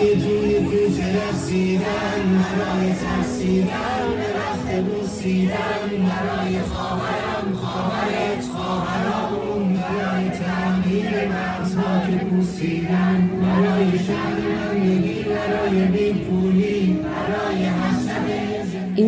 برای 0.00 0.16
توی 0.16 0.54
کوچه 0.54 1.28
رسیدن 1.28 2.44
برای 2.58 2.94
ترسیدن 2.94 4.08
به 4.16 4.26
وقت 4.38 4.84
بوسیدن 4.84 5.88
برای 5.90 6.60
خواهرم. 6.60 7.54
خواهرت 7.54 8.44
خواهرامون 8.54 9.74
برای 9.74 10.30
تغییر 10.30 11.28
مرزها 11.28 12.06
که 12.06 12.24
بوسیدن 12.24 13.30
برای 13.42 13.98
شهرمندگی 13.98 14.29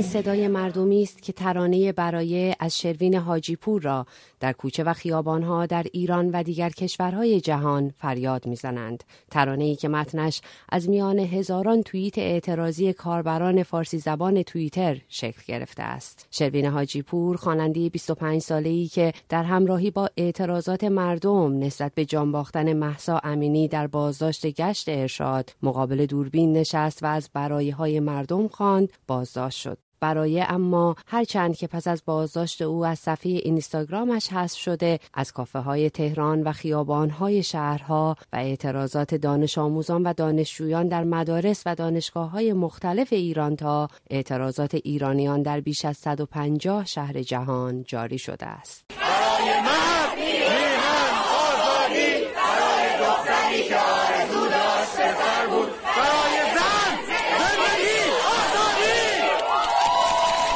این 0.02 0.10
صدای 0.10 0.48
مردمی 0.48 1.02
است 1.02 1.22
که 1.22 1.32
ترانه 1.32 1.92
برای 1.92 2.54
از 2.60 2.78
شروین 2.78 3.14
حاجیپور 3.14 3.82
را 3.82 4.06
در 4.40 4.52
کوچه 4.52 4.84
و 4.84 4.92
خیابانها 4.92 5.66
در 5.66 5.86
ایران 5.92 6.30
و 6.30 6.42
دیگر 6.42 6.70
کشورهای 6.70 7.40
جهان 7.40 7.94
فریاد 7.98 8.46
می‌زنند. 8.46 9.04
ترانه 9.30 9.64
ای 9.64 9.76
که 9.76 9.88
متنش 9.88 10.40
از 10.68 10.88
میان 10.88 11.18
هزاران 11.18 11.82
توییت 11.82 12.18
اعتراضی 12.18 12.92
کاربران 12.92 13.62
فارسی 13.62 13.98
زبان 13.98 14.42
توییتر 14.42 15.00
شکل 15.08 15.42
گرفته 15.46 15.82
است. 15.82 16.26
شروین 16.30 16.66
حاجیپور 16.66 17.36
خواننده 17.36 17.88
25 17.88 18.40
ساله 18.40 18.68
ای 18.68 18.86
که 18.86 19.12
در 19.28 19.42
همراهی 19.42 19.90
با 19.90 20.10
اعتراضات 20.16 20.84
مردم 20.84 21.58
نسبت 21.58 21.94
به 21.94 22.04
جان 22.04 22.32
باختن 22.32 22.72
محسا 22.72 23.20
امینی 23.24 23.68
در 23.68 23.86
بازداشت 23.86 24.46
گشت 24.46 24.88
ارشاد 24.88 25.50
مقابل 25.62 26.06
دوربین 26.06 26.52
نشست 26.52 27.02
و 27.02 27.06
از 27.06 27.30
برای 27.32 27.70
های 27.70 28.00
مردم 28.00 28.48
خواند 28.48 28.92
بازداشت 29.06 29.58
شد. 29.58 29.78
برای 30.02 30.40
اما 30.40 30.96
هرچند 31.06 31.56
که 31.56 31.66
پس 31.66 31.88
از 31.88 32.02
بازداشت 32.04 32.62
او 32.62 32.86
از 32.86 32.98
صفحه 32.98 33.32
اینستاگرامش 33.32 34.28
حذف 34.32 34.58
شده 34.58 34.98
از 35.14 35.32
کافه 35.32 35.58
های 35.58 35.90
تهران 35.90 36.42
و 36.42 36.52
خیابان 36.52 37.10
های 37.10 37.42
شهرها 37.42 38.16
و 38.32 38.36
اعتراضات 38.36 39.14
دانش 39.14 39.58
آموزان 39.58 40.02
و 40.02 40.12
دانشجویان 40.12 40.88
در 40.88 41.04
مدارس 41.04 41.62
و 41.66 41.74
دانشگاه 41.74 42.30
های 42.30 42.52
مختلف 42.52 43.12
ایران 43.12 43.56
تا 43.56 43.88
اعتراضات 44.10 44.74
ایرانیان 44.74 45.42
در 45.42 45.60
بیش 45.60 45.84
از 45.84 45.96
150 45.96 46.86
شهر 46.86 47.22
جهان 47.22 47.84
جاری 47.84 48.18
شده 48.18 48.46
است. 48.46 48.84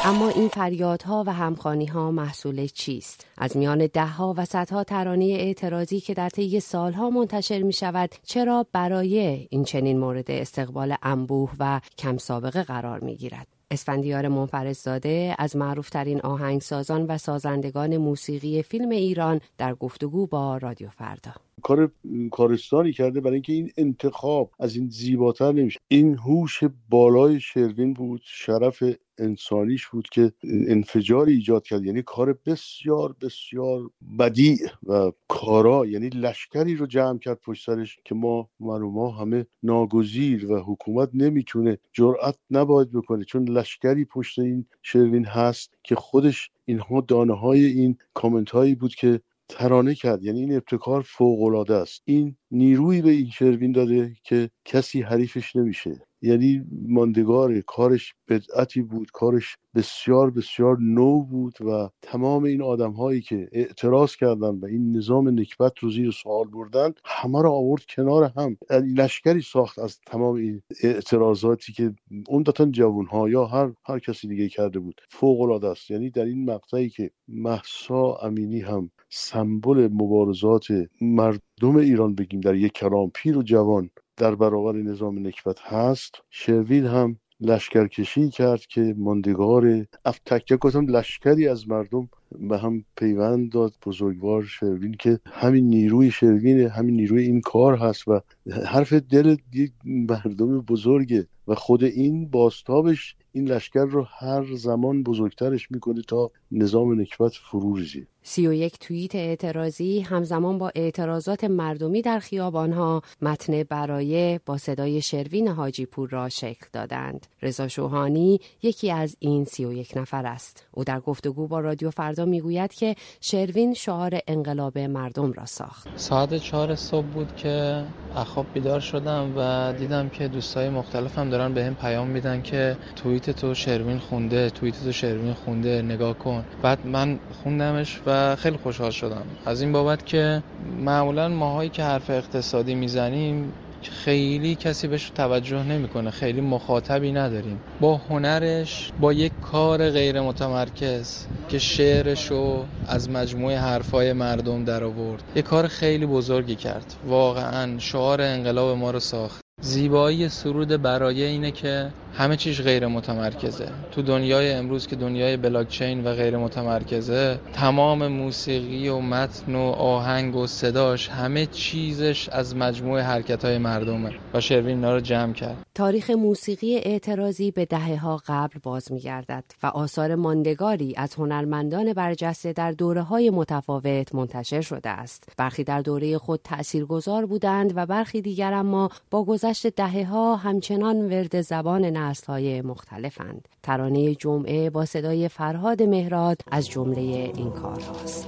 اما 0.07 0.29
این 0.29 0.49
فریادها 0.49 1.25
و 1.27 1.33
همخانی 1.33 1.87
ها 1.87 2.11
محصول 2.11 2.67
چیست؟ 2.67 3.27
از 3.39 3.57
میان 3.57 3.87
دهها 3.93 4.35
و 4.37 4.45
صدها 4.45 4.85
ترانه 4.85 5.25
اعتراضی 5.25 6.01
که 6.01 6.15
در 6.15 6.29
طی 6.29 6.61
سالها 6.61 7.11
منتشر 7.11 7.63
می 7.63 7.73
شود 7.73 8.11
چرا 8.23 8.67
برای 8.73 9.47
این 9.51 9.65
چنین 9.65 9.99
مورد 9.99 10.31
استقبال 10.31 10.95
انبوه 11.03 11.51
و 11.61 11.81
کم 11.99 12.17
سابقه 12.17 12.63
قرار 12.63 13.01
می 13.01 13.17
گیرد؟ 13.17 13.47
اسفندیار 13.71 14.29
منفرزاده 14.29 15.35
از 15.39 15.57
معروفترین 15.57 16.21
آهنگسازان 16.21 17.07
و 17.07 17.19
سازندگان 17.19 17.97
موسیقی 17.97 18.63
فیلم 18.63 18.91
ایران 18.91 19.41
در 19.59 19.75
گفتگو 19.75 20.27
با 20.27 20.57
رادیو 20.57 20.89
فردا 20.89 21.33
کار 21.63 21.91
کارستانی 22.31 22.93
کرده 22.93 23.21
برای 23.21 23.35
اینکه 23.35 23.53
این 23.53 23.73
انتخاب 23.77 24.51
از 24.59 24.77
این 24.77 24.89
زیباتر 24.89 25.53
نمیشه 25.53 25.81
این 25.89 26.15
هوش 26.15 26.61
بالای 26.89 27.41
شروین 27.41 27.95
بود 27.95 28.21
شرف 28.25 28.83
انسانیش 29.19 29.87
بود 29.87 30.09
که 30.09 30.33
انفجاری 30.69 31.33
ایجاد 31.33 31.65
کرد. 31.65 31.85
یعنی 31.85 32.03
کار 32.03 32.39
بسیار 32.47 33.17
بسیار 33.21 33.91
بدیع 34.19 34.57
و 34.87 35.13
کارا 35.29 35.87
یعنی 35.87 36.09
لشکری 36.09 36.75
رو 36.75 36.87
جمع 36.87 37.19
کرد 37.19 37.41
پشت 37.41 37.67
سرش 37.67 37.99
که 38.05 38.15
ما 38.15 38.51
ما 38.61 39.11
همه 39.11 39.47
ناگزیر 39.63 40.53
و 40.53 40.61
حکومت 40.61 41.11
نمی‌تونه 41.15 41.79
جرأت 41.93 42.37
نباید 42.51 42.93
بکنه. 42.93 43.25
چون 43.25 43.49
لشکری 43.49 44.05
پشت 44.05 44.39
این 44.39 44.67
شروین 44.83 45.25
هست 45.25 45.75
که 45.83 45.95
خودش 45.95 46.51
اینها 46.65 47.01
دانه 47.01 47.35
های 47.35 47.65
این 47.65 47.99
کامنت 48.15 48.51
هایی 48.51 48.75
بود 48.75 48.95
که 48.95 49.21
ترانه 49.49 49.95
کرد. 49.95 50.23
یعنی 50.23 50.41
این 50.41 50.55
ابتکار 50.55 51.03
فوق 51.03 51.43
العاده 51.43 51.75
است. 51.75 52.03
این 52.05 52.37
نیرویی 52.51 53.03
به 53.03 53.11
این 53.11 53.31
شروین 53.31 53.73
داده 53.73 54.17
که 54.25 54.51
کسی 54.65 55.03
حریفش 55.03 55.57
نمیشه. 55.57 56.07
یعنی 56.27 56.65
ماندگار 56.89 57.61
کارش 57.61 58.15
بدعتی 58.29 58.83
بود 58.83 59.11
کارش 59.11 59.57
بسیار 59.75 60.31
بسیار 60.31 60.79
نو 60.81 61.23
بود 61.23 61.63
و 61.63 61.89
تمام 62.03 62.45
این 62.45 62.63
آدم 62.63 62.93
هایی 62.93 63.21
که 63.21 63.49
اعتراض 63.53 64.17
کردن 64.17 64.59
و 64.61 64.65
این 64.65 64.97
نظام 64.97 65.29
نکبت 65.29 65.79
رو 65.79 65.91
زیر 65.91 66.11
سوال 66.11 66.47
بردن 66.49 66.93
همه 67.05 67.43
رو 67.43 67.51
آورد 67.51 67.83
کنار 67.97 68.33
هم. 68.37 68.57
لشکری 68.71 69.43
ساخت 69.43 69.79
از 69.79 69.99
تمام 70.07 70.35
این 70.35 70.63
اعتراضاتی 70.83 71.73
که 71.73 71.95
اون 72.29 72.43
داتن 72.43 72.71
جوون 72.71 73.07
ها 73.07 73.29
یا 73.29 73.47
هر 73.47 73.73
هر 73.85 73.99
کسی 73.99 74.29
دیگه 74.29 74.49
کرده 74.49 74.79
بود. 74.79 75.01
فوق 75.11 75.41
العاده 75.41 75.69
است. 75.69 75.91
یعنی 75.91 76.11
در 76.11 76.25
این 76.25 76.51
مقطعی 76.51 76.89
که 76.89 77.11
محسا 77.29 78.15
امینی 78.23 78.61
هم 78.61 78.91
سمبل 79.11 79.89
مبارزات 79.93 80.67
مردم 81.01 81.77
ایران 81.77 82.15
بگیم 82.15 82.41
در 82.41 82.55
یک 82.55 82.73
کلام 82.73 83.11
پیر 83.15 83.39
و 83.39 83.43
جوان 83.43 83.91
در 84.17 84.35
برابر 84.35 84.73
نظام 84.73 85.27
نکبت 85.27 85.61
هست. 85.61 86.15
شروین 86.31 86.87
هم 86.87 87.17
لشکرکشی 87.41 88.31
کرد 88.31 88.61
که 88.61 88.95
ماندگار 88.99 89.87
افتکه 90.05 90.57
گفتم 90.57 90.87
لشکری 90.87 91.49
از 91.49 91.69
مردم 91.69 92.09
به 92.41 92.59
هم 92.59 92.85
پیوند 92.97 93.53
داد. 93.53 93.75
بزرگوار 93.87 94.43
شروین 94.43 94.97
که 94.99 95.21
همین 95.27 95.69
نیروی 95.69 96.11
شروین 96.11 96.61
همین 96.69 96.97
نیروی 96.97 97.23
این 97.23 97.41
کار 97.41 97.77
هست 97.77 98.09
و 98.09 98.21
حرف 98.67 98.93
دل 98.93 99.37
یک 99.55 99.73
مردم 99.85 100.61
بزرگه 100.61 101.27
و 101.49 101.55
خود 101.55 101.85
این 101.85 102.29
باستابش 102.31 103.17
این 103.33 103.49
لشکر 103.49 103.85
رو 103.85 104.07
هر 104.19 104.55
زمان 104.55 105.03
بزرگترش 105.03 105.71
می‌کنه 105.71 106.03
تا 106.09 106.31
نظام 106.51 107.01
نکبت 107.01 107.33
فرو 107.33 107.77
ریزه 107.77 108.07
سی 108.29 108.47
و 108.47 108.53
یک 108.53 108.79
توییت 108.79 109.15
اعتراضی 109.15 110.01
همزمان 110.01 110.59
با 110.59 110.73
اعتراضات 110.75 111.45
مردمی 111.45 112.03
در 112.03 112.19
خیابانها 112.19 113.03
متن 113.23 113.63
برای 113.63 114.41
با 114.47 114.59
صدای 114.59 115.03
شروین 115.03 115.49
حاجی 115.49 115.87
پور 115.87 116.09
را 116.09 116.29
شکل 116.29 116.67
دادند. 116.73 117.27
رضا 117.43 117.69
شوهانی 117.69 118.41
یکی 118.63 118.91
از 118.91 119.17
این 119.19 119.45
سی 119.45 119.65
و 119.65 119.73
یک 119.73 119.93
نفر 119.97 120.27
است. 120.27 120.67
او 120.73 120.85
در 120.85 121.01
گفتگو 121.01 121.47
با 121.47 121.61
رادیو 121.61 121.91
فردا 121.91 122.25
می‌گوید 122.25 122.75
که 122.75 122.95
شروین 123.21 123.75
شعار 123.75 124.19
انقلاب 124.29 124.79
مردم 124.79 125.33
را 125.33 125.47
ساخت. 125.47 125.89
ساعت 125.97 126.35
چهار 126.35 126.75
صبح 126.75 127.07
بود 127.07 127.37
که 127.37 127.85
اخواب 128.17 128.47
بیدار 128.55 128.81
شدم 128.81 129.33
و 129.37 129.73
دیدم 129.79 130.09
که 130.09 130.29
دوستای 130.29 130.69
مختلفم 130.69 131.31
دارن 131.31 131.55
به 131.55 131.65
هم 131.65 131.75
پیام 131.75 132.07
میدن 132.07 132.43
که 132.43 132.77
توییت 132.97 133.31
تو 133.31 133.55
شروین 133.55 133.99
خونده 133.99 134.51
توییت 134.51 134.85
تو 134.85 134.93
شروین 134.93 135.33
خونده 135.33 135.83
نگاه 135.83 136.19
کن 136.19 136.45
بعد 136.63 136.87
من 136.87 137.19
خوندمش 137.43 138.01
و 138.07 138.16
خیلی 138.39 138.57
خوشحال 138.57 138.91
شدم. 138.91 139.23
از 139.47 139.61
این 139.61 139.73
بابت 139.73 140.07
که 140.07 140.43
معمولا 140.85 141.29
ماهایی 141.29 141.71
که 141.71 141.83
حرف 141.83 142.11
اقتصادی 142.11 142.75
می‌زنیم 142.75 143.53
خیلی 143.83 144.55
کسی 144.55 144.89
بهش 144.89 145.11
توجه 145.11 145.63
نمی‌کنه. 145.63 146.11
خیلی 146.11 146.41
مخاطبی 146.41 147.13
نداریم. 147.13 147.61
با 147.81 147.97
هنرش 147.97 148.93
با 149.01 149.13
یک 149.13 149.33
کار 149.53 149.91
غیر 149.91 150.21
متمرکز 150.21 151.27
که 151.49 151.59
شعرش 151.59 152.31
رو 152.31 152.65
از 152.89 153.11
مجموعه 153.11 153.59
حرفای 153.59 154.13
مردم 154.13 154.65
در 154.65 154.85
آورد 154.85 155.23
یک 155.35 155.45
کار 155.45 155.67
خیلی 155.67 156.07
بزرگی 156.07 156.55
کرد. 156.55 156.95
واقعا 157.07 157.79
شعار 157.79 158.21
انقلاب 158.21 158.79
ما 158.79 158.91
رو 158.91 159.01
ساخت. 159.01 159.41
زیبایی 159.61 160.29
سرود 160.29 160.83
برای 160.83 161.23
اینه 161.23 161.51
که 161.51 161.91
همه 162.19 162.37
چیز 162.37 162.61
غیر 162.61 162.87
متمرکزه 162.87 163.69
تو 163.91 164.03
دنیای 164.03 164.53
امروز 164.53 164.87
که 164.87 164.97
دنیای 164.97 165.37
بلاکچین 165.37 166.05
و 166.05 166.15
غیر 166.15 166.37
متمرکزه 166.37 167.39
تمام 167.53 168.07
موسیقی 168.07 168.89
و 168.89 169.01
متن 169.01 169.55
و 169.55 169.61
آهنگ 169.71 170.37
و 170.37 170.47
صداش 170.47 171.09
همه 171.09 171.47
چیزش 171.47 172.29
از 172.29 172.57
مجموع 172.57 173.01
حرکت 173.01 173.45
های 173.45 173.59
مردمه 173.59 174.11
و 174.35 174.41
شروین 174.41 174.85
رو 174.85 175.01
جمع 175.01 175.33
کرد. 175.33 175.57
تاریخ 175.75 176.11
موسیقی 176.11 176.77
اعتراضی 176.77 177.51
به 177.51 177.65
دهه 177.65 177.97
ها 177.97 178.23
قبل 178.27 178.59
باز 178.63 178.93
میگردد 178.93 179.45
و 179.63 179.67
آثار 179.67 180.15
ماندگاری 180.15 180.95
از 180.97 181.15
هنرمندان 181.15 181.93
برجسته 181.93 182.53
در 182.53 182.73
دوره 182.73 183.03
های 183.03 183.31
متفاوت 183.31 184.15
منتشر 184.15 184.61
شده 184.61 184.91
است. 184.91 185.29
برخی 185.37 185.65
در 185.65 185.81
دوره 185.81 186.19
خود 186.19 186.41
تاثیرگذار 186.45 187.27
بودند 187.27 187.73
و 187.77 187.87
برخی 187.87 188.21
دیگر 188.21 188.53
اما 188.53 188.91
با 189.11 189.25
گذشت 189.25 189.67
دهه 189.67 190.05
ها 190.05 190.37
همچنان 190.37 190.97
ورد 190.97 191.41
زبان 191.41 191.97
نسل 192.07 192.27
های 192.27 192.63
مختلفند. 192.63 193.49
ترانه 193.63 194.15
جمعه 194.15 194.71
با 194.71 194.85
صدای 194.85 195.29
فرهاد 195.29 195.83
مهراد 195.83 196.41
از 196.51 196.69
جمله 196.69 197.01
این 197.35 197.51
کار 197.51 197.81
هاست. 197.81 198.27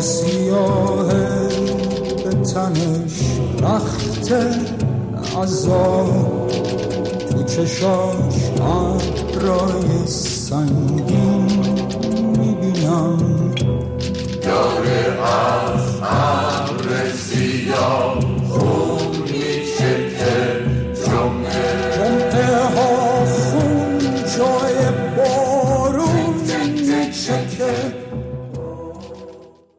سیاه 0.00 1.08
به 2.24 2.34
تنش 2.54 3.38
تو 4.28 4.48
چشاش 7.48 8.34
رای 9.40 10.06
سنگین 10.06 11.46
می‌بینم. 12.38 13.18
داره 14.42 15.18
از 15.22 15.96
عبر 16.02 17.10
سیاه 17.16 18.20
خون 18.48 19.22
میشه 19.22 19.94
که 20.18 20.34
جمعه. 21.06 21.88
جمعه 21.96 22.56
ها 22.64 23.24
خون 23.24 23.98
جای 24.36 24.78
بارون 25.16 26.34
میشه 26.74 27.38
که 27.58 27.72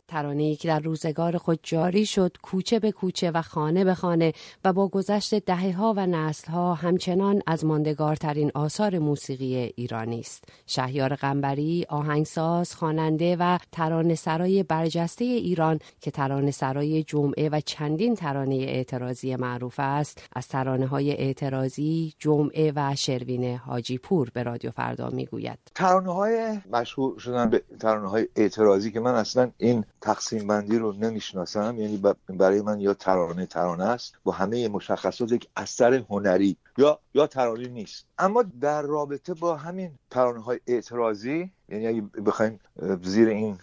ترانه 0.10 0.56
که 0.56 0.68
در 0.68 0.80
روزگار 0.80 1.38
خود 1.38 1.60
جاری 1.64 2.06
شد 2.06 2.38
کوچه 2.42 2.80
به 2.80 2.92
کوچه 2.92 3.32
و 3.32 3.42
خانه 3.42 3.84
به 3.84 3.94
خانه 3.94 4.34
و 4.66 4.74
با 4.74 4.88
گذشت 4.88 5.36
دهه 5.36 5.72
ها 5.72 5.94
و 5.98 6.08
نسل 6.08 6.52
ها 6.52 6.74
همچنان 6.74 7.42
از 7.48 7.66
ماندگارترین 7.66 8.52
آثار 8.56 9.00
موسیقی 9.00 9.56
ایرانی 9.76 10.20
است. 10.20 10.44
شهیار 10.68 11.16
قنبری 11.16 11.86
آهنگساز 11.90 12.76
خواننده 12.76 13.36
و 13.40 13.58
ترانه 13.72 14.16
سرای 14.16 14.64
برجسته 14.64 15.26
ایران 15.26 15.80
که 16.02 16.12
ترانه 16.12 16.52
سرای 16.52 17.04
جمعه 17.04 17.50
و 17.50 17.62
چندین 17.66 18.16
ترانه 18.16 18.56
اعتراضی 18.56 19.36
معروف 19.36 19.76
است 19.80 20.22
از 20.36 20.48
ترانه 20.48 20.88
های 20.88 21.12
اعتراضی 21.12 22.14
جمعه 22.20 22.74
و 22.76 22.96
شروین 22.96 23.56
حاجی 23.58 23.98
پور 23.98 24.30
به 24.34 24.44
رادیو 24.44 24.72
فردا 24.72 25.10
می‌گوید. 25.10 25.60
ترانه 25.76 26.14
های 26.14 26.60
مشهور 26.72 27.20
شدن 27.20 27.50
به 27.50 27.64
ترانه 27.80 28.10
های 28.10 28.28
اعتراضی 28.36 28.92
که 28.92 29.00
من 29.00 29.16
اصلا 29.16 29.52
این 29.58 29.86
تقسیم 30.02 30.48
بندی 30.48 30.78
رو 30.78 30.94
نمی‌شناسم. 30.94 31.76
یعنی 31.80 32.04
برای 32.30 32.62
من 32.62 32.80
یا 32.80 32.94
ترانه 32.94 33.46
ترانه 33.46 33.84
است 33.84 34.14
با 34.24 34.32
همه 34.32 34.68
مشخصات 34.68 35.32
یک 35.32 35.48
اثر 35.56 35.94
هنری 35.94 36.58
یا 36.78 37.00
یا 37.14 37.28
ترانه 37.28 37.68
نیست. 37.68 38.06
اما 38.18 38.44
در 38.62 38.82
رابطه 38.82 39.34
با 39.34 39.56
همین 39.56 39.92
ترانه 40.10 40.40
های 40.40 40.60
اعتراضی 40.68 41.52
یعنی 41.70 41.88
اگه 41.88 42.02
بخوایم 42.02 42.60
زیر 43.04 43.28
این 43.28 43.58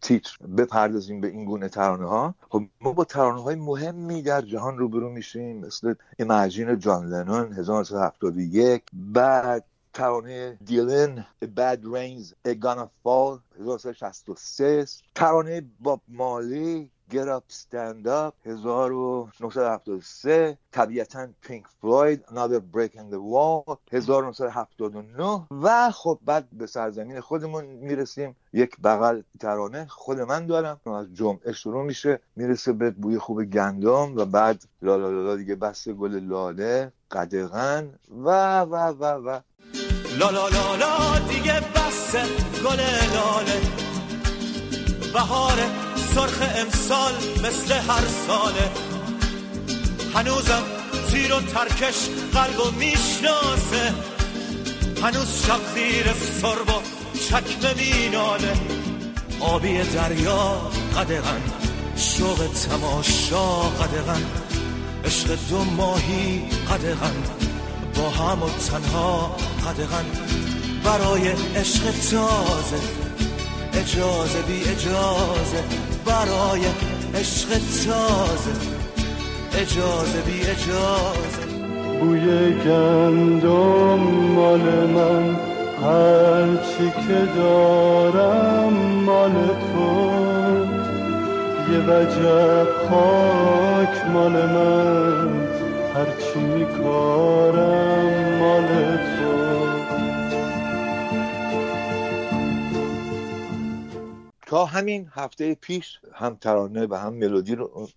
تیتر 0.00 0.36
بپردازیم 0.58 1.20
به 1.20 1.28
این 1.28 1.44
گونه 1.44 1.68
ترانه 1.68 2.08
ها 2.08 2.34
خب 2.50 2.62
ما 2.80 2.92
با 2.92 3.04
ترانه 3.04 3.42
های 3.42 3.54
مهمی 3.54 4.22
در 4.22 4.40
جهان 4.40 4.78
روبرو 4.78 5.10
میشیم 5.10 5.56
مثل 5.56 5.94
ایمجین 6.18 6.78
جان 6.78 7.06
لنون 7.06 7.52
1971 7.52 8.82
بعد 8.92 9.64
ترانه 9.94 10.58
دیلن 10.64 11.26
Bad 11.44 11.84
Rains 11.84 12.34
A 12.48 12.54
Gonna 12.54 12.88
Fall 13.02 13.40
1963 13.60 14.86
ترانه 15.14 15.62
باب 15.80 16.00
مالی 16.08 16.90
Get 17.12 17.28
Up 17.28 17.52
Stand 17.52 18.06
Up 18.06 18.32
1973 18.46 20.58
طبیعتا 20.72 21.28
پینک 21.42 21.64
فلوید 21.80 22.24
Another 22.24 22.60
Break 22.74 22.94
in 22.94 23.10
the 23.12 23.18
Wall 23.18 23.76
1979 23.92 25.46
و 25.50 25.90
خب 25.90 26.18
بعد 26.24 26.48
به 26.52 26.66
سرزمین 26.66 27.20
خودمون 27.20 27.64
می‌رسیم. 27.64 28.36
یک 28.52 28.76
بغل 28.84 29.22
ترانه 29.40 29.86
خود 29.86 30.20
من 30.20 30.46
دارم. 30.46 30.80
از 30.86 31.14
جمعه 31.14 31.52
شروع 31.52 31.84
میشه. 31.84 32.20
می‌رسه 32.36 32.72
به 32.72 32.90
بوی 32.90 33.18
خوب 33.18 33.44
گندم 33.44 34.16
و 34.16 34.24
بعد 34.24 34.64
لالا 34.82 35.10
لالا 35.10 35.36
دیگه 35.36 35.54
بس 35.54 35.88
گل 35.88 36.20
لاله 36.20 36.92
قدغن 37.10 37.94
و 38.24 38.60
و 38.60 38.76
و 38.76 39.04
و. 39.04 39.40
لا 40.18 40.30
لا 40.30 40.48
لا 40.48 40.76
لا 40.76 41.18
دیگه 41.18 41.60
بس 41.60 42.16
گل 42.64 42.80
لاله. 43.14 43.60
بهار 45.12 45.58
سرخ 46.14 46.38
امسال 46.56 47.12
مثل 47.44 47.72
هر 47.72 48.04
ساله. 48.26 48.70
هنوزم 50.14 50.62
تیر 51.10 51.34
و 51.34 51.40
ترکش 51.40 51.96
قلب 52.34 52.60
و 52.60 52.70
می‌شناسه. 52.70 53.94
هنوز 55.02 55.46
شب 55.46 55.60
زیر 55.74 56.06
سرب 56.42 56.68
و 56.68 56.82
چکمه 57.28 57.74
میناله. 57.74 58.56
آبی 59.40 59.82
دریا 59.82 60.70
قدغن 60.96 61.42
شوق 61.96 62.38
تماشا 62.38 63.60
قدغن. 63.60 64.22
عشق 65.04 65.38
دو 65.50 65.64
ماهی 65.64 66.42
قدغن 66.70 67.16
با 67.94 68.10
هم 68.10 68.42
و 68.42 68.48
تنها 68.48 69.36
قدغن 69.62 70.06
برای 70.84 71.28
عشق 71.56 71.84
تازه 71.84 72.80
اجازه 73.74 74.42
بی 74.48 74.60
اجازه. 74.60 75.62
برای 76.06 76.62
عشق 77.14 77.48
تازه 77.48 78.54
اجازه 79.54 80.20
بی 80.26 80.40
اجازه. 80.40 81.44
بوی 82.00 82.52
گندم 82.64 84.00
مال 84.34 84.60
من 84.86 85.36
هرچی 85.82 86.86
که 87.06 87.28
دارم 87.36 88.72
مال 89.06 89.32
تو. 89.46 89.88
یه 91.72 91.78
وجب 91.78 92.68
خاک 92.88 94.06
مال 94.12 94.32
من 94.32 95.28
هرچی 95.94 96.38
میکارم 96.38 98.12
مال 98.38 98.96
تو 98.96 99.11
تا 104.52 104.64
همین 104.64 105.08
هفته 105.12 105.54
پیش 105.54 106.00
هم 106.14 106.36
ترانه 106.36 106.86
و 106.86 106.94
هم 106.94 107.14
ملودی 107.14 107.54
رو 107.54 107.88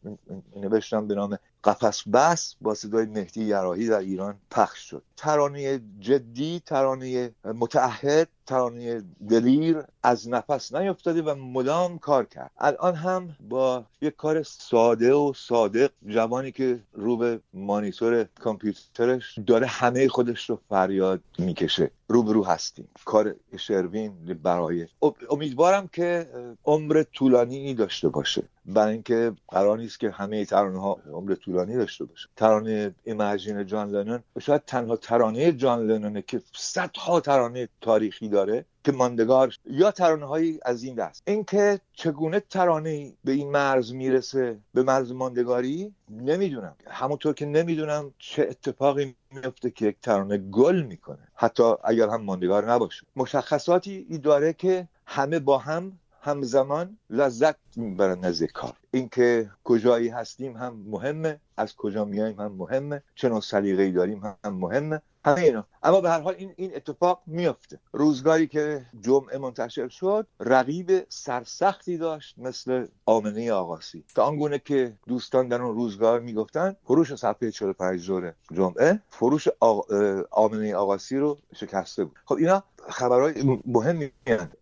نوشتم 0.56 1.08
به 1.08 1.16
نام 1.16 1.38
قفس 1.64 2.08
بس 2.08 2.56
با 2.62 2.74
صدای 2.74 3.06
مهدی 3.06 3.44
یراهی 3.44 3.88
در 3.88 4.00
ایران 4.00 4.38
پخش 4.52 4.80
شد. 4.80 5.04
ترانه 5.18 5.82
جدی 6.00 6.62
ترانه 6.66 7.32
متعهد 7.44 8.30
ترانه 8.46 9.04
دلیر 9.30 9.84
از 10.04 10.30
نفس 10.30 10.76
نیفتاده 10.76 11.22
و 11.22 11.36
مدام 11.36 12.00
کار 12.00 12.26
کرد. 12.26 12.52
الان 12.58 12.96
هم 12.96 13.36
با 13.50 13.86
یک 14.02 14.16
کار 14.16 14.44
ساده 14.44 15.14
و 15.14 15.34
صادق 15.36 15.92
جوانی 16.08 16.52
که 16.52 16.80
رو 16.94 17.18
به 17.18 17.40
مانیتور 17.54 18.24
کامپیوترش 18.24 19.40
داره 19.48 19.68
همه 19.68 20.08
خودش 20.08 20.50
رو 20.50 20.60
فریاد 20.70 21.22
می‌کشه. 21.40 21.92
روبرو 22.08 22.46
هستیم. 22.46 22.88
کار 23.06 23.36
شروین 23.58 24.40
برای. 24.44 24.88
امیدوارم 25.30 25.88
که 25.88 26.28
عمر 26.66 27.04
طولانی 27.14 27.74
داشته 27.74 28.10
باشه. 28.10 28.44
برای 28.66 28.94
اینکه 28.94 29.34
قرار 29.48 29.78
نیست 29.78 30.00
که 30.00 30.10
همه 30.10 30.46
ترانه 30.46 30.82
ها 30.82 30.98
عمر 31.12 31.36
طولانی 31.36 31.76
داشته 31.76 32.06
باشه. 32.06 32.30
ترانه 32.36 32.96
ایمجین 33.04 33.66
جان 33.66 33.90
لنون 33.90 34.24
شاید 34.42 34.66
تنها 34.68 34.96
ترانه 34.96 35.52
جان 35.52 35.88
لنونه 35.88 36.22
که 36.22 36.42
صدها 36.54 37.20
ترانه 37.20 37.70
تاریخی 37.82 38.30
داره 38.36 38.66
که 38.84 38.92
ماندگار 38.92 39.56
یا 39.66 39.92
ترانه 39.92 40.26
هایی 40.26 40.60
از 40.72 40.84
این 40.84 40.96
دست. 40.96 41.24
اینکه 41.28 41.80
چگونه 41.94 42.40
ترانه 42.40 43.14
به 43.24 43.32
این 43.32 43.52
مرز 43.52 43.94
می‌رسه 43.94 44.60
به 44.74 44.84
مرز 44.84 45.12
ماندگاری 45.12 45.94
نمی‌دونم. 46.10 46.76
همونطور 46.88 47.34
که 47.34 47.46
نمی‌دونم 47.46 48.14
چه 48.20 48.42
اتفاقی 48.50 49.16
میفته 49.32 49.70
که 49.72 49.86
یک 49.86 49.98
ترانه 50.02 50.38
گل 50.38 50.82
می‌کنه. 50.82 51.28
حتی 51.36 51.64
اگر 51.84 52.10
هم 52.10 52.22
ماندگار 52.22 52.72
نباشه. 52.72 53.06
مشخصاتی 53.16 54.18
داره 54.18 54.54
که 54.54 54.88
همه 55.06 55.40
با 55.40 55.58
هم 55.58 56.00
همزمان 56.22 56.98
لذت 57.10 57.56
می‌برن 57.76 58.24
از 58.26 58.44
کار. 58.44 58.74
اینکه 58.92 59.50
کجایی 59.64 60.10
هستیم 60.10 60.58
هم 60.58 60.84
مهمه 60.88 61.40
از 61.58 61.76
کجا 61.76 62.06
میایم 62.06 62.40
هم 62.40 62.52
مهمه 62.52 63.02
نوع 63.24 63.42
سلیقه‌ای 63.42 63.92
داریم 63.92 64.22
هم 64.44 64.54
مهمه. 64.54 65.02
همه 65.26 65.42
اینا. 65.42 65.66
اما 65.84 66.02
به 66.02 66.10
هر 66.10 66.20
حال 66.20 66.36
این 66.38 66.54
این 66.56 66.76
اتفاق 66.76 67.22
میفته 67.26 67.80
روزگاری 67.92 68.48
که 68.48 68.86
جمعه 69.02 69.38
منتشر 69.38 69.88
شد 69.88 70.28
رقیب 70.40 71.06
سرسختی 71.10 71.98
داشت 71.98 72.36
مثل 72.38 72.88
آمنه 73.06 73.52
آقاسی. 73.52 74.04
تا 74.16 74.24
آنگونه 74.24 74.60
که 74.60 74.94
دوستان 75.08 75.48
در 75.48 75.62
اون 75.62 75.76
روزگار 75.76 76.20
می‌گفتن 76.20 76.76
فروش 76.84 77.16
صفحه 77.16 77.52
45 77.52 78.02
زوره 78.02 78.36
جمعه 78.54 79.00
فروش 79.10 79.48
آق... 79.60 79.92
آمنه 80.32 80.76
آقاسی 80.76 81.18
رو 81.18 81.38
شکسته 81.56 82.06
بود. 82.06 82.20
خب 82.26 82.36
اینا 82.36 82.64
خبرهای 82.90 83.60
مهمی 83.66 84.12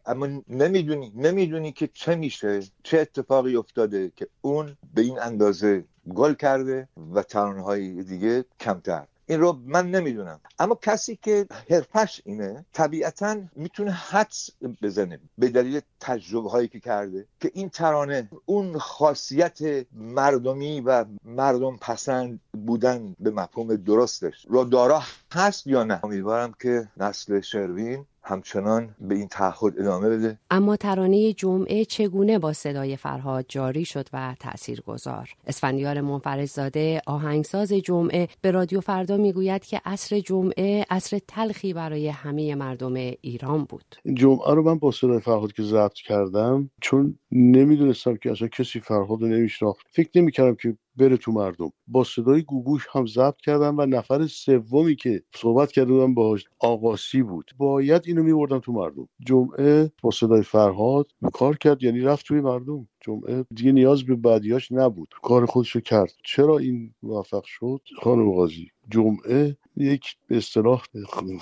اما 0.06 0.28
نمی‌دونی 0.50 1.14
نمی‌دونی 1.16 1.72
که 1.72 1.90
چه 1.94 2.16
میشه 2.16 2.62
چه 2.84 3.00
اتفاقی 3.00 3.56
افتاده 3.56 4.12
که 4.16 4.28
اون 4.42 4.78
به 4.94 5.02
این 5.02 5.20
اندازه 5.20 5.84
گل 6.16 6.34
کرده 6.34 6.88
و 7.14 7.24
ترانه 7.24 7.62
های 7.64 8.04
دیگه 8.04 8.46
کمتر. 8.60 9.08
این 9.26 9.40
رو 9.40 9.60
من 9.66 9.92
نمی‌دونم. 9.92 10.40
اما 10.60 10.76
کسی 10.76 11.20
که 11.22 11.48
حرفش 11.70 12.22
اینه 12.26 12.66
طبیعتا 12.74 13.38
می‌تونه 13.56 13.92
حدس 13.92 14.50
بزنه 14.82 15.20
به 15.38 15.50
دلیل 15.50 15.82
تجربه 16.00 16.50
هایی 16.50 16.68
که 16.68 16.80
کرده 16.80 17.26
که 17.40 17.52
این 17.54 17.70
ترانه 17.70 18.30
اون 18.46 18.78
خاصیت 18.78 19.60
مردمی 19.94 20.82
و 20.82 21.06
مردم 21.26 21.78
پسند 21.78 22.40
بودن 22.66 23.16
به 23.20 23.32
مفهوم 23.32 23.76
درستش. 23.76 24.46
رو 24.50 24.64
دارا 24.64 25.04
هست 25.34 25.68
یا 25.68 25.84
نه؟ 25.84 26.00
امیدوارم 26.04 26.54
که 26.62 26.88
نسل 26.98 27.42
شروین 27.42 28.06
همچنان 28.24 28.96
به 29.02 29.16
این 29.16 29.28
تعهد 29.28 29.80
ادامه 29.80 30.10
بده. 30.10 30.40
اما 30.50 30.76
ترانه 30.76 31.34
جمعه 31.34 31.86
چگونه 31.86 32.40
با 32.40 32.54
صدای 32.54 32.98
فرهاد 32.98 33.46
جاری 33.48 33.86
شد 33.86 34.08
و 34.14 34.36
تأثیر 34.40 34.82
گذار 34.82 35.30
اسفندیار 35.48 36.02
منفرزاده 36.02 37.02
آهنگساز 37.08 37.74
جمعه 37.74 38.28
به 38.42 38.52
رادیو 38.52 38.82
فردا 38.82 39.18
می‌گوید 39.18 39.66
که 39.66 39.82
عصر 39.86 40.20
جمعه 40.20 40.86
عصر 40.90 41.20
تلخی 41.28 41.74
برای 41.74 42.08
همه 42.08 42.56
مردم 42.56 42.94
ایران 43.22 43.64
بود. 43.64 43.96
جمعه 44.14 44.54
رو 44.54 44.64
من 44.64 44.80
با 44.80 44.92
صدای 44.92 45.20
فرهاد 45.20 45.54
که 45.54 45.64
ضبط 45.64 45.94
کردم 45.94 46.70
چون 46.82 47.20
نمی‌دونستم 47.32 48.16
که 48.16 48.32
اصلا 48.32 48.48
کسی 48.48 48.80
فرهاد 48.80 49.22
رو 49.22 49.28
نمیشناخت. 49.28 49.86
فکر 49.90 50.10
نمی‌کردم 50.16 50.56
که 50.56 50.78
بره 50.96 51.18
تو 51.18 51.32
مردم. 51.32 51.72
با 51.88 52.04
صدای 52.04 52.42
گوگوش 52.42 52.88
هم 52.92 53.06
ضبط 53.06 53.38
کردم 53.38 53.78
و 53.78 53.86
نفر 53.86 54.28
سومی 54.28 54.96
که 54.96 55.24
صحبت 55.36 55.72
کرده 55.72 55.92
بودم 55.92 56.14
باهاش 56.14 56.46
آقاسی 56.60 57.24
بود. 57.24 57.52
باید 57.58 58.04
اینو 58.06 58.24
میبردم 58.24 58.60
تو 58.60 58.72
مردم. 58.72 59.10
جمعه 59.26 59.92
با 60.02 60.12
صدای 60.12 60.44
فرهاد 60.44 61.12
کار 61.34 61.58
کرد 61.58 61.84
یعنی 61.84 62.02
رفت 62.02 62.26
توی 62.26 62.42
مردم. 62.42 62.88
جمعه 63.02 63.46
دیگه 63.56 63.72
نیاز 63.72 64.04
به 64.04 64.16
بعدیاش 64.16 64.72
نبود. 64.72 65.14
کار 65.24 65.46
خودشو 65.46 65.80
کرد. 65.80 66.14
چرا 66.26 66.58
این 66.58 66.94
موفق 67.04 67.44
شد؟ 67.46 67.82
خانم 68.02 68.32
قاضی 68.32 68.68
جمعه 68.90 69.58
یک 69.78 70.16
به 70.28 70.38
اصطلاح 70.38 70.84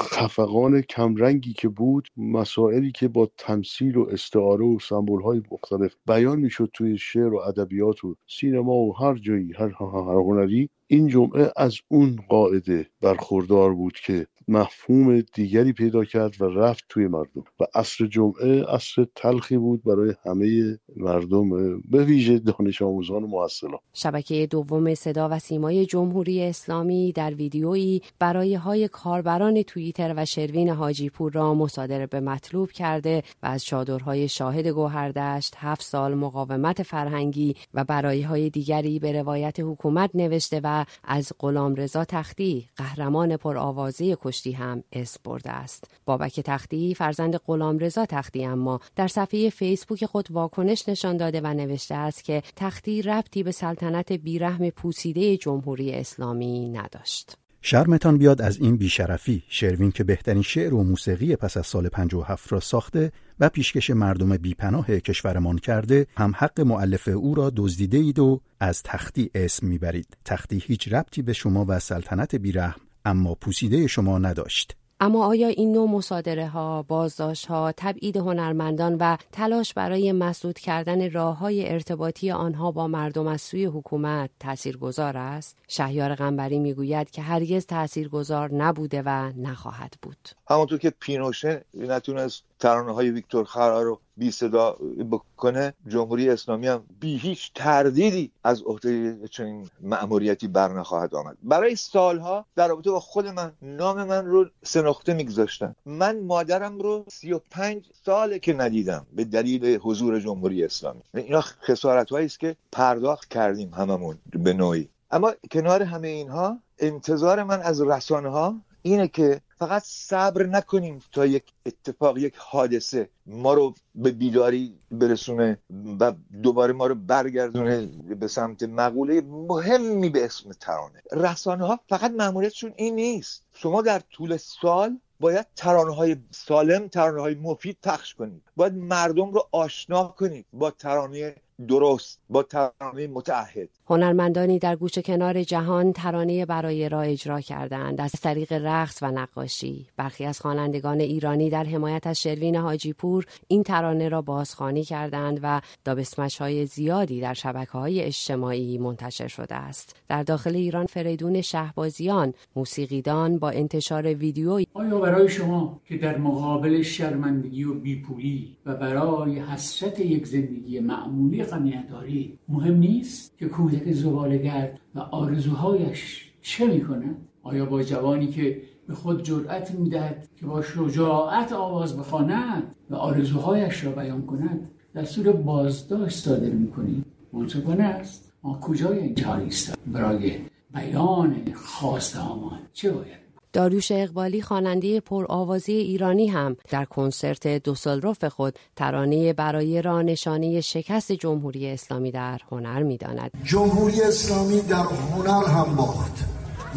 خفقان 0.01 0.81
کمرنگی 0.81 1.53
که 1.53 1.67
بود 1.67 2.07
مسائلی 2.17 2.91
که 2.91 3.07
با 3.07 3.29
تمثیل 3.37 3.97
و 3.97 4.07
استعاره 4.11 4.65
و 4.65 4.79
سمبول 4.79 5.21
های 5.21 5.41
مختلف 5.51 5.95
بیان 6.07 6.39
می‌شد 6.39 6.69
توی 6.73 6.97
شعر 6.97 7.33
و 7.33 7.37
ادبیات 7.37 8.03
و 8.03 8.15
سینما 8.27 8.73
و 8.73 8.97
هر 8.97 9.15
جایی 9.15 9.53
هر, 9.53 9.69
هر 9.79 10.19
هنری. 10.19 10.69
این 10.87 11.07
جمعه 11.07 11.51
از 11.55 11.79
اون 11.87 12.19
قاعده 12.29 12.87
برخوردار 13.01 13.73
بود 13.73 13.93
که 13.93 14.27
مفهوم 14.47 15.21
دیگری 15.21 15.73
پیدا 15.73 16.05
کرد 16.05 16.41
و 16.41 16.45
رفت 16.45 16.85
توی 16.89 17.07
مردم. 17.07 17.43
و 17.59 17.65
عصر 17.75 18.05
جمعه 18.05 18.63
عصر 18.63 19.05
تلخی 19.15 19.57
بود 19.57 19.83
برای 19.83 20.13
همه 20.25 20.79
مردم 20.95 21.79
به 21.81 22.05
ویژه 22.05 22.39
دانش 22.39 22.81
آموزان 22.81 23.23
و 23.23 23.47
شبکه 23.93 24.47
دوم 24.47 24.95
صدا 24.95 25.29
و 25.31 25.39
سیمای 25.39 25.85
جمهوری 25.85 26.43
اسلامی 26.43 27.11
در 27.11 27.33
ویدیویی 27.33 28.01
برای 28.19 28.55
های 28.55 28.87
کاربران 28.87 29.61
توییتر 29.61 30.13
و 30.17 30.25
شروین 30.25 30.69
حاجی 30.69 31.09
پور 31.09 31.31
را 31.31 31.53
مصادره 31.53 32.07
به 32.07 32.19
مطلوب 32.19 32.71
کرده 32.71 33.23
و 33.43 33.47
از 33.47 33.65
چادرهای 33.65 34.27
شاهد 34.27 34.67
گوهردشت 34.67 35.53
هفت 35.57 35.81
سال 35.83 36.13
مقاومت 36.15 36.83
فرهنگی 36.83 37.55
و 37.73 37.83
برای 37.83 38.21
های 38.21 38.49
دیگری 38.49 38.99
به 38.99 39.11
روایت 39.11 39.59
حکومت 39.59 40.09
نوشته 40.13 40.61
و 40.63 40.85
از 41.03 41.31
غلام 41.39 41.75
رضا 41.75 42.05
تختی 42.05 42.69
قهرمان 42.75 43.37
پرآوازه 43.37 44.15
کشتی 44.31 44.51
هم 44.51 44.83
اسم 44.93 45.19
برده 45.23 45.51
است. 45.51 45.83
بابک 46.05 46.39
تختی 46.39 46.95
فرزند 46.95 47.37
غلام 47.37 47.79
رضا 47.79 48.05
تختی 48.05 48.45
اما 48.45 48.79
در 48.95 49.07
صفحه 49.07 49.49
فیسبوک 49.49 50.05
خود 50.05 50.31
واکنش 50.31 50.89
نشان 50.89 51.17
داده 51.17 51.41
و 51.41 51.53
نوشته 51.53 51.95
است 51.95 52.23
که 52.23 52.43
تختی 52.55 53.01
ربطی 53.01 53.43
به 53.43 53.51
سلطنت 53.51 54.11
بیرحم 54.11 54.69
پوسیده 54.69 55.37
جمهوری 55.37 55.91
اسلامی 55.91 56.69
نداشت. 56.69 57.37
شرمتان 57.61 58.17
بیاد 58.17 58.41
از 58.41 58.57
این 58.57 58.77
بیشرفی. 58.77 59.43
شروین 59.47 59.91
که 59.91 60.03
بهترین 60.03 60.41
شعر 60.41 60.73
و 60.73 60.83
موسیقی 60.83 61.35
پس 61.35 61.57
از 61.57 61.67
سال 61.67 61.89
57 61.89 62.51
را 62.51 62.59
ساخته 62.59 63.11
و 63.39 63.49
پیشکش 63.49 63.89
مردم 63.89 64.37
بیپناه 64.37 64.99
کشورمان 64.99 65.57
کرده 65.57 66.07
هم 66.17 66.33
حق 66.37 66.61
معلف 66.61 67.07
او 67.07 67.35
را 67.35 67.51
دزدیده 67.55 67.97
اید 67.97 68.19
و 68.19 68.41
از 68.59 68.83
تختی 68.83 69.29
اسم 69.35 69.67
می‌برید. 69.67 70.17
تختی 70.25 70.63
هیچ 70.65 70.93
ربطی 70.93 71.21
به 71.21 71.33
شما 71.33 71.65
و 71.67 71.79
سلطنت 71.79 72.35
بیرحم 72.35 72.90
اما 73.05 73.35
پوسیده 73.35 73.87
شما 73.87 74.17
نداشت 74.17 74.75
اما 75.03 75.25
آیا 75.25 75.47
این 75.47 75.71
نوع 75.71 75.89
مصادره 75.89 76.47
ها، 76.47 76.83
بازداشت 76.83 77.45
ها، 77.45 77.73
تبعید 77.77 78.17
هنرمندان 78.17 78.97
و 78.99 79.17
تلاش 79.31 79.73
برای 79.73 80.11
مسدود 80.11 80.59
کردن 80.59 81.11
راه 81.11 81.37
های 81.37 81.69
ارتباطی 81.69 82.31
آنها 82.31 82.71
با 82.71 82.87
مردم 82.87 83.27
از 83.27 83.41
سوی 83.41 83.65
حکومت 83.65 84.29
تاثیرگذار 84.39 85.17
است؟ 85.17 85.57
شهیار 85.67 86.15
غنبری 86.15 86.59
می‌گوید 86.59 87.11
که 87.11 87.21
هرگز 87.21 87.65
تاثیرگذار 87.65 88.53
نبوده 88.53 89.01
و 89.05 89.31
نخواهد 89.37 89.93
بود. 90.01 90.29
همونطور 90.49 90.77
که 90.79 90.89
پینوشه 90.89 91.65
نتونست 91.73 92.43
ترانه 92.61 92.91
های 92.91 93.09
ویکتور 93.09 93.45
خرا 93.45 93.81
رو 93.81 93.99
بی 94.17 94.31
صدا 94.31 94.77
بکنه 95.11 95.73
جمهوری 95.87 96.29
اسلامی 96.29 96.67
هم 96.67 96.83
بی 96.99 97.17
هیچ 97.17 97.51
تردیدی 97.55 98.31
از 98.43 98.61
عهده 98.61 99.19
چنین 99.27 99.69
مأموریتی 99.81 100.47
برنخواهد 100.47 101.15
آمد. 101.15 101.37
برای 101.43 101.75
سالها 101.75 102.45
در 102.55 102.67
رابطه 102.67 102.91
با 102.91 102.99
خود 102.99 103.27
من 103.27 103.51
نام 103.61 104.03
من 104.03 104.25
رو 104.25 104.45
سه 104.63 104.81
نقطه 104.81 105.13
میگذاشتن. 105.13 105.75
من 105.85 106.19
مادرم 106.19 106.79
رو 106.79 107.05
سی 107.09 107.33
و 107.33 107.39
پنج 107.51 107.89
ساله 108.05 108.39
که 108.39 108.53
ندیدم 108.53 109.05
به 109.13 109.23
دلیل 109.23 109.79
حضور 109.83 110.19
جمهوری 110.19 110.65
اسلامی. 110.65 111.01
اینا 111.13 111.41
خسارت 111.41 112.13
است 112.13 112.39
که 112.39 112.55
پرداخت 112.71 113.29
کردیم 113.29 113.73
هممون 113.73 114.17
به 114.31 114.53
نوعی. 114.53 114.89
اما 115.11 115.33
کنار 115.51 115.83
همه 115.83 116.07
اینها 116.07 116.57
انتظار 116.79 117.43
من 117.43 117.61
از 117.61 117.81
رسانه 117.81 118.29
ها 118.29 118.55
اینه 118.81 119.07
که 119.07 119.41
فقط 119.57 119.83
صبر 119.85 120.45
نکنیم 120.45 120.99
تا 121.11 121.25
یک 121.25 121.43
اتفاق 121.65 122.17
یک 122.17 122.33
حادثه 122.37 123.09
ما 123.25 123.53
رو 123.53 123.73
به 123.95 124.11
بیداری 124.11 124.79
برسونه 124.91 125.57
و 125.99 126.13
دوباره 126.43 126.73
ما 126.73 126.87
رو 126.87 126.95
برگردونه 126.95 127.85
به 128.19 128.27
سمت 128.27 128.63
مقوله 128.63 129.21
مهمی 129.21 130.09
به 130.09 130.25
اسم 130.25 130.51
ترانه. 130.51 131.01
رسانه 131.11 131.65
ها 131.65 131.79
فقط 131.89 132.11
معمولیتشون 132.11 132.73
این 132.75 132.95
نیست. 132.95 133.43
شما 133.53 133.81
در 133.81 133.99
طول 133.99 134.37
سال 134.37 134.99
باید 135.19 135.47
ترانه 135.55 135.95
های 135.95 136.15
سالم 136.31 136.87
ترانه 136.87 137.21
های 137.21 137.35
مفید 137.35 137.77
پخش 137.83 138.13
کنید. 138.13 138.41
باید 138.55 138.73
مردم 138.73 139.31
رو 139.31 139.47
آشنا 139.51 140.07
کنید 140.07 140.45
با 140.53 140.71
ترانه 140.71 141.35
درست 141.67 142.19
با 142.29 142.43
ترانه 142.43 143.07
متعهد. 143.07 143.69
هنرمندانی 143.87 144.59
در 144.59 144.75
گوشه 144.75 145.01
کنار 145.01 145.43
جهان 145.43 145.93
ترانه 145.93 146.45
برای 146.45 146.89
را 146.89 147.01
اجرا 147.01 147.41
کردند 147.41 148.01
از 148.01 148.11
طریق 148.11 148.53
رقص 148.53 148.99
و 149.03 149.11
نقاشی. 149.11 149.87
برخی 149.97 150.25
از 150.25 150.39
خوانندگان 150.39 150.99
ایرانی 150.99 151.49
در 151.49 151.63
حمایت 151.63 152.07
از 152.07 152.21
شروین 152.21 152.55
حاجی 152.55 152.93
پور 152.93 153.25
این 153.47 153.63
ترانه 153.63 154.09
را 154.09 154.21
بازخوانی 154.21 154.83
کردند 154.83 155.39
و 155.43 155.61
دابسمش 155.83 156.37
های 156.37 156.65
زیادی 156.65 157.21
در 157.21 157.33
شبکه 157.33 157.71
های 157.71 158.01
اجتماعی 158.01 158.77
منتشر 158.77 159.27
شده 159.27 159.55
است. 159.55 159.95
در 160.07 160.23
داخل 160.23 160.55
ایران 160.55 160.85
فریدون 160.85 161.41
شهبازیان 161.41 162.33
موسیقیدان 162.55 163.37
با 163.37 163.49
انتشار 163.49 164.13
ویدیو 164.13 164.51
آیا 164.73 164.99
برای 164.99 165.29
شما 165.29 165.81
که 165.85 165.97
در 165.97 166.17
مقابل 166.17 166.81
شرمندگی 166.81 167.63
و 167.63 167.73
بیپولی 167.73 168.57
و 168.65 168.75
برای 168.75 169.39
حسرت 169.39 169.99
یک 169.99 170.27
زندگی 170.27 170.79
معمولی 170.79 171.43
قنیت 171.51 171.87
دارید 171.89 172.39
مهم 172.49 172.75
نیست 172.75 173.37
که 173.37 173.47
کودک 173.47 173.91
زبالگرد 173.91 174.79
و 174.95 174.99
آرزوهایش 174.99 176.31
چه 176.41 176.67
می‌کنه؟ 176.67 177.15
آیا 177.43 177.65
با 177.65 177.83
جوانی 177.83 178.27
که 178.27 178.61
به 178.87 178.93
خود 178.93 179.23
جرأت 179.23 179.71
می‌دهد 179.71 180.27
که 180.35 180.45
با 180.45 180.61
شجاعت 180.61 181.53
آواز 181.53 181.97
بخواند 181.97 182.75
و 182.89 182.95
آرزوهایش 182.95 183.83
را 183.83 183.91
بیان 183.91 184.25
کند 184.25 184.69
دستور 184.95 185.31
بازداشت 185.31 186.17
صادر 186.17 186.49
می‌کنید 186.49 187.05
منصفانه 187.33 187.83
است. 187.83 188.33
ما 188.43 188.59
کجای 188.61 188.97
این 188.99 189.15
کاری 189.15 189.49
برای 189.87 190.31
بیان 190.73 191.35
خواست 191.55 192.17
آمان 192.17 192.59
چه 192.73 192.91
باید؟ 192.91 193.20
داروش 193.53 193.91
اقبالی 193.91 194.41
خواننده 194.41 194.99
پرآوازی 194.99 195.73
ایرانی 195.73 196.27
هم 196.27 196.57
در 196.69 196.85
کنسرت 196.85 197.47
دوسلروف 197.47 198.23
خود 198.23 198.59
ترانه 198.75 199.33
برای 199.33 199.81
را 199.81 200.01
نشانه 200.01 200.61
شکست 200.61 201.11
جمهوری 201.11 201.67
اسلامی 201.67 202.11
در 202.11 202.39
هنر 202.51 202.83
می‌داند. 202.83 203.31
جمهوری 203.43 204.01
اسلامی 204.01 204.61
در 204.61 204.75
هنر 204.75 205.47
هم 205.47 205.75
باخت. 205.75 206.25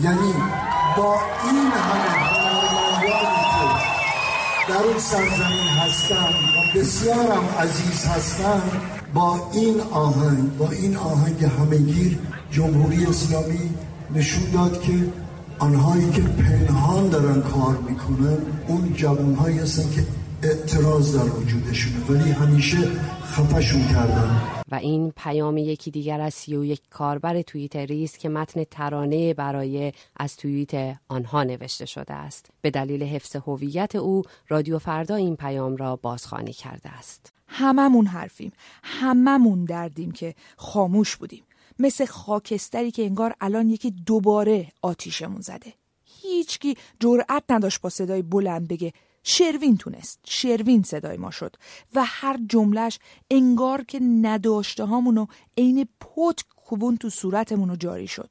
یعنی 0.02 0.32
با 0.96 1.16
این 1.44 1.56
همه 1.56 2.34
در 4.68 4.82
اون 4.82 4.98
سرزمین 4.98 5.68
هستند 5.68 6.34
و 6.34 6.78
بسیارم 6.78 7.48
عزیز 7.58 8.04
هستند 8.04 8.80
با 9.14 9.50
این 9.52 9.80
آهنگ 9.80 10.56
با 10.56 10.70
این 10.70 10.96
آهنگ 10.96 11.44
همگیر 11.44 12.18
جمهوری 12.50 13.06
اسلامی 13.06 13.70
نشون 14.14 14.50
داد 14.50 14.82
که 14.82 14.92
آنهایی 15.58 16.10
که 16.10 16.22
پنهان 16.22 17.08
دارن 17.08 17.42
کار 17.42 17.76
می‌کنن 17.76 18.38
اون 18.68 18.92
جوانهایی 18.92 19.58
هستن 19.58 19.90
که 19.94 20.06
اعتراض 20.42 21.16
در 21.16 21.24
وجودشونه. 21.24 21.96
ولی 22.08 22.30
همیشه 22.30 22.78
خفشون 23.24 23.88
کردن. 23.88 24.40
و 24.70 24.74
این 24.74 25.12
پیام 25.16 25.56
یکی 25.56 25.90
دیگر 25.90 26.20
از 26.20 26.34
سی 26.34 26.56
و 26.56 26.64
یک 26.64 26.80
کاربر 26.90 27.42
توییتری 27.42 28.04
است 28.04 28.18
که 28.18 28.28
متن 28.28 28.64
ترانه 28.64 29.34
برای 29.34 29.92
از 30.16 30.36
توییت 30.36 30.96
آنها 31.08 31.44
نوشته 31.44 31.86
شده 31.86 32.14
است. 32.14 32.46
به 32.62 32.70
دلیل 32.70 33.02
حفظ 33.02 33.36
هویت 33.36 33.96
او 33.96 34.22
رادیو 34.48 34.78
فردا 34.78 35.14
این 35.14 35.36
پیام 35.36 35.76
را 35.76 35.96
بازخوانی 35.96 36.52
کرده 36.52 36.88
است. 36.88 37.32
هممون 37.48 38.06
حرفیم. 38.06 38.52
هممون 38.82 39.64
دردیم 39.64 40.10
که 40.12 40.34
خاموش 40.56 41.16
بودیم. 41.16 41.42
مثل 41.78 42.04
خاکستری 42.04 42.90
که 42.90 43.04
انگار 43.04 43.34
الان 43.40 43.70
یکی 43.70 43.90
دوباره 43.90 44.68
آتیشمون 44.82 45.40
زده. 45.40 45.72
هیچکی 46.04 46.76
جرأت 47.00 47.42
نداشت 47.50 47.80
با 47.80 47.88
صدای 47.88 48.22
بلند 48.22 48.68
بگه 48.68 48.92
شروین 49.22 49.76
تونست 49.76 50.18
شروین 50.26 50.82
صدای 50.82 51.16
ما 51.16 51.30
شد. 51.30 51.56
و 51.94 52.04
هر 52.04 52.38
جملهش 52.48 52.98
انگار 53.30 53.84
که 53.84 54.00
نداشته 54.00 54.84
هامونو 54.84 55.26
عین 55.58 55.88
پت 56.00 56.40
کوبون 56.56 56.96
تو 56.96 57.10
صورتمونو 57.10 57.76
جاری 57.76 58.06
شد. 58.06 58.30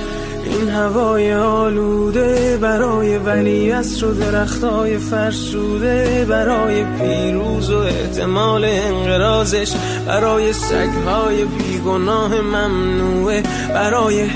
این 0.45 0.69
هوای 0.69 1.33
آلوده 1.33 2.57
برای 2.61 3.17
ولی 3.17 3.71
و 3.71 4.13
درختای 4.19 4.97
فرسوده 4.97 6.25
برای 6.29 6.83
پیروز 6.83 7.69
و 7.69 7.77
احتمال 7.77 8.65
انقرازش 8.65 9.71
برای 10.07 10.53
سگهای 10.53 11.45
بیگناه 11.45 12.41
ممنوعه 12.41 13.43
برای 13.73 14.29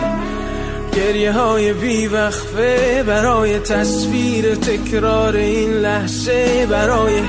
گریه 0.96 1.32
های 1.32 1.74
بیوقفه 1.74 3.04
برای 3.08 3.60
تصویر 3.60 4.56
تکرار 4.56 5.36
این 5.36 5.74
لحظه 5.74 6.68
برای 6.70 7.22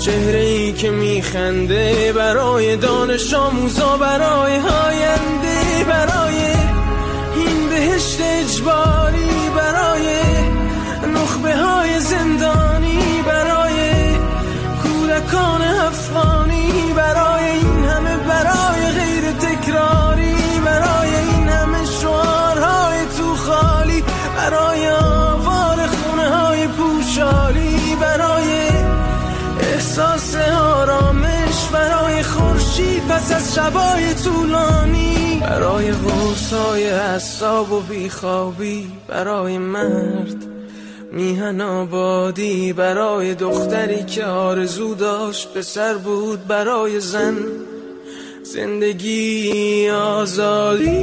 چهره 0.00 0.40
ای 0.40 0.72
که 0.72 0.90
میخنده 0.90 2.12
برای 2.16 2.76
دانش 2.76 3.34
آموزا 3.34 3.96
برای 3.96 4.56
هاینده 4.56 5.84
برای 5.88 6.52
بهشت 8.16 8.20
اجباری 8.20 9.50
برای 9.56 10.06
نخبه 11.14 11.56
های 11.56 12.00
زندانی 12.00 13.22
برای 13.26 13.80
کودکان 14.82 15.62
افغانی 15.62 16.92
برای 16.96 17.44
این 17.44 17.84
همه 17.84 18.16
برای 18.16 18.92
غیر 18.92 19.32
تکراری 19.32 20.60
برای 20.64 21.14
این 21.16 21.48
همه 21.48 21.84
شعارهای 21.84 22.98
تو 23.18 23.36
خالی 23.36 24.04
برای 24.36 24.88
آوار 24.88 25.86
خونه 25.86 26.28
های 26.28 26.68
پوشالی 26.68 27.96
برای 28.00 28.68
احساس 29.60 30.34
آرامش 30.60 31.68
برای 31.72 32.22
خورشید 32.22 33.02
پس 33.08 33.32
از 33.32 33.54
شبای 33.54 34.14
طولانی. 34.14 35.11
برای 35.52 35.92
غوصای 35.92 36.90
حساب 36.90 37.72
و 37.72 37.80
بیخوابی 37.80 38.86
برای 39.08 39.58
مرد 39.58 40.36
میهن 41.12 41.60
آبادی 41.60 42.72
برای 42.72 43.34
دختری 43.34 44.04
که 44.04 44.24
آرزو 44.24 44.94
داشت 44.94 45.54
به 45.54 45.62
سر 45.62 45.94
بود 45.94 46.46
برای 46.46 47.00
زن 47.00 47.36
زندگی 48.42 49.90
آزادی. 49.90 51.02